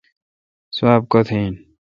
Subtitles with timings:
[0.75, 1.53] سواب کوتھ این۔